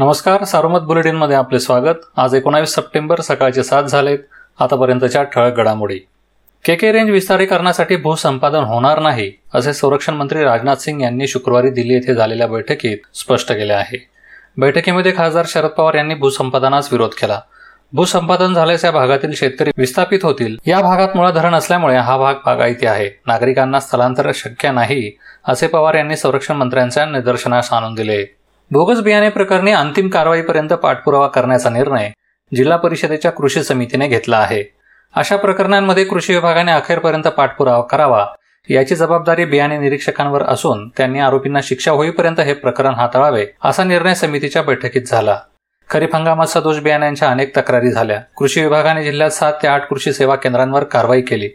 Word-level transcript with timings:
नमस्कार 0.00 0.44
सारोमत 0.44 0.80
बुलेटिनमध्ये 0.80 1.36
आपले 1.36 1.58
स्वागत. 1.60 1.94
आज 2.16 2.34
एकोणावीस 2.34 2.74
सप्टेंबर 2.74 3.20
सकाळचे 3.20 3.62
सात 3.62 3.84
झालेत. 3.84 4.18
आतापर्यंतच्या 4.60 5.22
ठळक 5.22 5.56
घडामोडी. 5.56 5.98
के 6.64 6.74
के 6.74 6.92
रेंज 6.92 7.10
विस्तारीकरणासाठी 7.10 7.96
भूसंपादन 7.96 8.60
होणार 8.60 8.98
नाही 8.98 9.32
असे 9.54 9.72
संरक्षण 9.72 10.14
मंत्री 10.14 10.44
राजनाथ 10.44 10.76
सिंग 10.76 11.00
यांनी 11.00 11.26
शुक्रवारी 11.26 11.70
दिल्ली 11.70 11.94
येथे 11.94 12.14
झालेल्या 12.14 12.46
बैठकीत 12.46 12.98
स्पष्ट 13.14 13.52
केले 13.52 13.72
आहे. 13.72 14.08
बैठकीमध्ये 14.56 15.12
खासदार 15.16 15.44
शरद 15.48 15.70
पवार 15.70 15.94
यांनी 15.94 16.14
भूसंपादनास 16.14 16.92
विरोध 16.92 17.10
केला. 17.10 17.40
भूसंपादन 17.92 18.54
झाल्यास 18.54 18.84
या 18.84 18.90
भागातील 18.90 19.34
शेतकरी 19.34 19.70
विस्थापित 19.76 20.18
होतील. 20.22 20.56
या 20.66 20.80
भागात 20.80 21.08
मुळा 21.16 21.30
धरण 21.30 21.54
असल्यामुळे 21.54 21.96
हा 21.96 22.16
भाग 22.16 22.34
बागायती 22.46 22.86
आहे. 22.86 23.10
नागरिकांना 23.26 23.80
स्थलांतर 23.80 24.30
शक्य 24.34 24.70
नाही 24.70 25.12
असे 25.48 25.66
पवार 25.66 25.94
यांनी 25.94 26.16
संरक्षण 26.16 26.56
मंत्र्यांच्या 26.56 27.06
निदर्शनास 27.06 27.72
आणून 27.72 27.94
दिले. 27.94 28.37
बोगस 28.70 29.00
बियाणे 29.00 29.28
प्रकरणी 29.28 29.72
अंतिम 29.72 30.08
कारवाईपर्यंत 30.08 30.68
पाठपुरावा 30.68 31.28
करण्याचा 31.28 31.70
निर्णय 31.70 32.10
जिल्हा 32.56 32.76
परिषदेच्या 32.76 33.32
कृषी 33.32 33.62
समितीने 33.62 34.08
घेतला 34.08 34.36
आहे. 34.36 34.64
अशा 35.16 35.36
प्रकरणांमध्ये 35.36 36.04
कृषी 36.04 36.34
विभागाने 36.34 36.72
अखेरपर्यंत 36.72 37.24
पाठपुरावा 37.24 37.82
करावा 37.82 38.26
याची 38.70 38.94
जबाबदारी 38.94 39.44
बियाणे 39.44 39.78
निरीक्षकांवर 39.78 40.42
असून 40.42 40.88
त्यांनी 40.88 41.18
आरोपींना 41.18 41.58
शिक्षा 41.62 41.92
होईपर्यंत 41.92 42.40
हे 42.40 42.54
प्रकरण 42.54 42.94
हाताळावे 42.94 43.46
असा 43.64 43.84
निर्णय 43.84 44.14
समितीच्या 44.14 44.62
बैठकीत 44.62 45.02
झाला. 45.02 45.40
खरीप 45.90 46.16
हंगामात 46.16 46.46
सदोष 46.46 46.78
बियाण्यांच्या 46.78 47.28
अनेक 47.28 47.56
तक्रारी 47.56 47.90
झाल्या. 47.90 48.20
कृषी 48.36 48.62
विभागाने 48.62 49.04
जिल्ह्यात 49.04 49.30
सात 49.30 49.52
ते 49.62 49.68
आठ 49.68 49.88
कृषी 49.88 50.12
सेवा 50.12 50.36
केंद्रांवर 50.36 50.84
कारवाई 50.84 51.20
केली. 51.20 51.48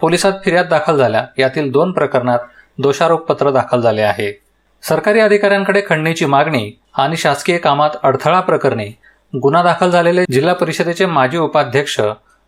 पोलिसात 0.00 0.32
फिर्याद 0.44 0.66
दाखल 0.68 0.96
झाल्या. 0.96 1.24
यातील 1.38 1.70
दोन 1.70 1.92
प्रकरणात 1.92 2.38
दोषारोपपत्र 2.78 3.50
दाखल 3.50 3.80
झाले 3.80 4.02
आहे. 4.02 4.47
सरकारी 4.82 5.20
अधिकाऱ्यांकडे 5.20 5.80
खंडणीची 5.88 6.24
मागणी 6.24 6.70
आणि 6.96 7.16
शासकीय 7.16 7.56
कामात 7.58 7.90
अडथळा 8.02 8.40
प्रकरणी 8.40 8.86
गुन्हा 9.34 9.62
दाखल 9.62 9.90
झालेले 9.90 10.24
जिल्हा 10.30 10.54
परिषदेचे 10.54 11.06
माजी 11.06 11.38
उपाध्यक्ष 11.38 12.00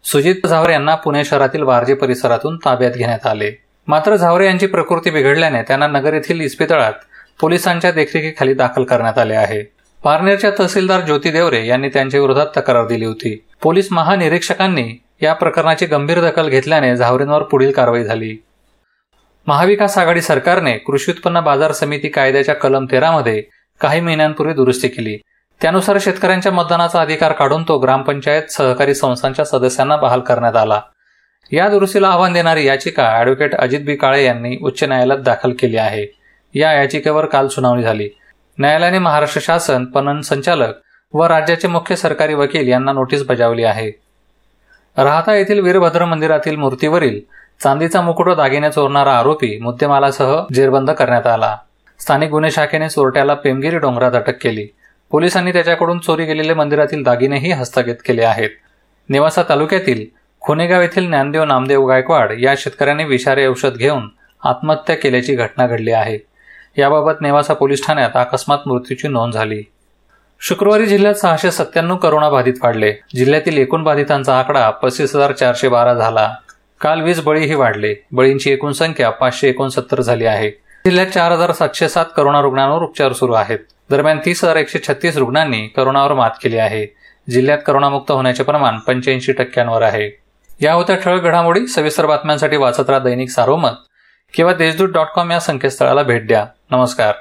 सुजित 0.05 0.47
झावरे 0.47 0.73
यांना 0.73 0.95
पुणे 0.95 1.25
शहरातील 1.25 1.63
वारजे 1.63 1.95
परिसरातून 1.95 2.57
ताब्यात 2.57 2.93
घेण्यात 2.93 3.27
आले. 3.27 3.51
मात्र 3.89 4.17
झावरे 4.17 4.47
यांची 4.47 4.67
प्रकृती 4.67 5.11
बिघडल्याने 5.11 5.63
त्यांना 5.63 5.87
नगर 5.87 6.15
येथील 6.15 6.41
इस्पितळात 6.41 6.93
पोलिसांच्या 7.41 7.93
देखरेखीखाली 7.93 8.55
दाखल 8.55 8.85
करण्यात 8.85 9.19
आले 9.19 9.35
आहे. 9.35 9.63
पारनेरच्या 10.05 10.51
तहसीलदार 10.59 11.01
ज्योती 11.01 11.31
देवरे 11.31 11.67
यांनी 11.67 11.89
त्यांच्या 11.89 12.21
विरोधात 12.21 12.47
तक्रार 12.57 12.87
दिली 12.87 13.05
होती. 13.05 13.45
पोलीस 13.63 13.89
महानिरीक्षकांनी 13.91 14.89
या 15.23 15.33
प्रकरणाची 15.33 15.87
गंभीर 15.87 16.31
दखल 16.31 16.49
घेतल्याने 16.49 16.97
झावरेंवर 16.97 17.43
पुढील 17.43 17.73
कारवाई 17.73 18.05
झाली. 18.05 18.37
महाविकास 19.51 19.99
आघाडी 19.99 20.21
सरकारने 20.21 20.79
कृषी 20.79 21.13
उत्पन्न 21.13 21.41
बाजार 21.41 21.73
समिती 21.73 22.09
कायद्याच्या 22.09 22.55
कलम 22.55 22.87
तेरामध्ये 22.91 23.43
काही 23.81 24.01
महिन्यांपूर्वी 24.01 24.55
दुरुस्ती 24.55 24.89
केली. 24.89 25.19
त्यानुसार 25.63 25.99
शेतकऱ्यांच्या 26.01 26.53
मतदानाचा 26.53 27.01
अधिकार 27.01 27.33
काढून 27.33 27.63
तो 27.63 27.79
ग्रामपंचायत 27.79 28.43
सहकारी 28.51 28.95
संस्थांच्या 28.95 29.45
सदस्यांना 29.45 29.97
बहाल 29.97 30.21
करण्यात 30.21 30.57
आला. 30.57 30.81
या 31.53 31.69
दुरुस्तीला 31.69 32.09
आव्हान 32.09 32.33
देणारी 32.33 32.67
याचिका 32.67 33.09
अॅडव्होकेट 33.09 33.55
अजित 33.55 33.81
बी 33.81 33.97
काळे 33.97 34.25
यांनी 34.25 34.57
उच्च 34.63 34.85
न्यायालयात 34.85 35.19
दाखल 35.19 35.53
केली 35.53 35.77
आहे. 35.77 36.07
या 36.55 36.73
याचिकेवर 36.73 37.27
काल 37.27 37.49
सुनावणी 37.49 37.83
झाली. 37.83 38.09
न्यायालयाने 38.59 38.99
महाराष्ट्र 38.99 39.41
शासन 39.45 39.85
पणन 39.85 40.21
संचालक 40.21 40.75
व 41.15 41.25
राज्याचे 41.25 41.69
मुख्य 41.69 41.97
सरकारी 41.97 42.35
वकील 42.35 42.69
यांना 42.69 42.93
नोटीस 42.93 43.23
बजावली 43.23 43.65
आहे. 43.65 43.91
राहता 44.97 45.35
येथील 45.35 45.61
वीरभद्र 45.61 46.05
मंदिरातील 46.05 46.57
मूर्तीवरील 46.57 47.21
चांदीचा 47.63 48.01
मुकुट 48.01 48.29
दागिने 48.29 48.71
चोरणारा 48.71 49.13
आरोपी 49.13 49.59
मुद्देमालासह 49.63 50.41
जेरबंद 50.55 50.91
करण्यात 50.91 51.27
आला. 51.27 51.57
स्थानिक 52.01 52.31
गुन्हे 52.31 52.51
शाखेने 52.51 52.89
चोरट्याला 52.89 53.35
पेमगिरी 53.35 53.79
डोंगरात 53.79 54.13
अटक 54.13 54.43
केली. 54.43 54.67
पोलिसांनी 55.11 55.53
त्याच्याकडून 55.53 55.99
चोरी 55.99 56.25
गेलेले 56.25 56.55
मंदिरातील 56.55 57.03
दागिनेही 57.03 57.53
हस्तगत 57.53 57.95
केले 58.07 58.23
आहेत. 58.23 58.51
नेवासा 59.09 59.43
तालुक्यातील 59.49 60.05
खुनेगाव 60.41 60.81
येथील 60.81 61.07
ज्ञानदेव 61.07 61.45
नामदेव 61.45 61.87
गायकवाड 61.87 62.33
या 62.39 62.55
शेतकऱ्याने 62.59 63.05
विषारी 63.05 63.47
औषध 63.47 63.77
घेऊन 63.77 64.09
आत्महत्या 64.45 64.97
केल्याची 64.97 65.35
घटना 65.35 65.67
घडली 65.67 65.91
आहे. 65.91 66.19
याबाबत 66.79 67.21
नेवासा 67.21 67.55
पोलीस 67.55 67.87
ठाण्यात 67.87 68.11
अकस्मात 68.15 68.59
मृत्यूची 68.67 69.09
नोंद 69.09 69.33
झाली. 69.33 69.63
शुक्रवारी 70.41 70.87
जिल्ह्यात 70.87 71.15
सहाशे 71.15 71.51
सत्त्याण्णव 71.51 71.97
करोना 71.97 72.31
बाधित 72.31 72.55
वाढले 72.63 72.93
जिल्ह्यातील 73.17 73.59
एकूण 73.59 73.83
बाधितांचा 73.83 74.39
आकडा 74.39 74.71
पस्तीस 74.71 75.17
हजार 75.17 75.33
चारशे 75.33 75.69
बारा 75.69 75.95
झाला. 75.95 76.35
काल 76.81 77.01
वीज 77.01 77.21
बळीही 77.21 77.55
वाढले. 77.55 77.95
बळींची 78.13 78.53
एकूण 78.53 78.73
संख्या 78.73 79.11
पाचशे 79.11 79.49
एकोणसत्तर 79.49 80.01
झाली 80.01 80.25
आहे. 80.25 80.51
जिल्ह्यात 80.87 81.07
चार 81.07 81.33
हजार 81.33 81.53
सातशे 81.53 81.89
सात 81.89 82.05
करोना 82.17 82.41
रुग्णांवर 82.41 82.83
उपचार 82.83 83.13
सुरू 83.13 83.33
आहेत. 83.33 83.59
दरम्यान 83.91 84.19
तीस 84.25 84.45
हजार 84.45 84.57
एकशे 84.57 84.79
छत्तीस 84.79 85.17
रुग्णांनी 85.17 85.67
करोनावर 85.67 86.15
मात 86.15 86.31
केली 86.43 86.57
आहे. 86.57 86.87
जिल्ह्यात 87.31 87.59
करोनामुक्त 87.67 88.11
होण्याचे 88.11 88.43
प्रमाण 88.43 88.79
पंच्याऐंशी 88.79 89.33
टक्क्यांवर 89.33 89.83
आहे. 89.83 90.11
या 90.61 90.73
होत्या 90.73 90.97
ठळक 90.97 91.23
घडामोडी 91.23 91.67
सविस्तर 91.67 92.07
बातम्यांसाठी 92.07 92.57
वाचत 92.57 92.91
राहा 92.91 92.99
दैनिक 92.99 93.31
सारोमत 93.31 93.77
किंवा 94.35 94.53
देशदूत 94.53 94.89
डॉट 94.89 95.07
कॉम 95.07 95.31
या 95.31 95.41
संकेतस्थळाला 95.41 96.03
भेट 96.03 96.27
द्या. 96.27 96.47
नमस्कार. 96.71 97.15